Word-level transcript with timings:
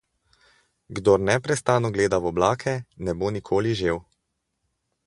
Kdor 0.99 1.19
neprestano 1.27 1.93
gleda 1.99 2.19
v 2.25 2.33
oblake, 2.33 2.73
ne 3.07 3.11
bo 3.21 3.27
nikoli 3.39 3.71
žel. 3.85 3.97